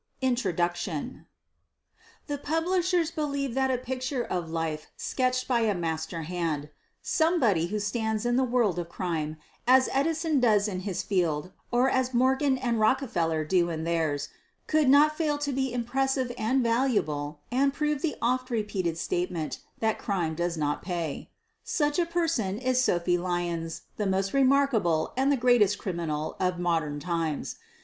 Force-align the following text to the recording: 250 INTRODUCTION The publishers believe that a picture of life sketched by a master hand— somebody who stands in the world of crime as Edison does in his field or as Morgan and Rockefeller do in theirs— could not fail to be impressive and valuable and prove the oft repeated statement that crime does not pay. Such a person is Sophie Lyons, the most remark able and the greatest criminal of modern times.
250 0.21 0.49
INTRODUCTION 0.51 1.25
The 2.25 2.39
publishers 2.39 3.11
believe 3.11 3.53
that 3.53 3.69
a 3.69 3.77
picture 3.77 4.23
of 4.23 4.49
life 4.49 4.87
sketched 4.97 5.47
by 5.47 5.59
a 5.59 5.75
master 5.75 6.23
hand— 6.23 6.71
somebody 7.03 7.67
who 7.67 7.77
stands 7.79 8.25
in 8.25 8.35
the 8.35 8.43
world 8.43 8.79
of 8.79 8.89
crime 8.89 9.37
as 9.67 9.89
Edison 9.91 10.39
does 10.39 10.67
in 10.67 10.79
his 10.79 11.03
field 11.03 11.51
or 11.69 11.87
as 11.87 12.15
Morgan 12.15 12.57
and 12.57 12.79
Rockefeller 12.79 13.45
do 13.45 13.69
in 13.69 13.83
theirs— 13.83 14.29
could 14.65 14.89
not 14.89 15.15
fail 15.15 15.37
to 15.37 15.51
be 15.51 15.71
impressive 15.71 16.31
and 16.35 16.63
valuable 16.63 17.41
and 17.51 17.71
prove 17.71 18.01
the 18.01 18.15
oft 18.23 18.49
repeated 18.49 18.97
statement 18.97 19.59
that 19.81 19.99
crime 19.99 20.33
does 20.33 20.57
not 20.57 20.81
pay. 20.81 21.29
Such 21.63 21.99
a 21.99 22.07
person 22.07 22.57
is 22.57 22.83
Sophie 22.83 23.19
Lyons, 23.19 23.83
the 23.97 24.07
most 24.07 24.33
remark 24.33 24.73
able 24.73 25.13
and 25.15 25.31
the 25.31 25.37
greatest 25.37 25.77
criminal 25.77 26.37
of 26.39 26.57
modern 26.57 26.99
times. 26.99 27.57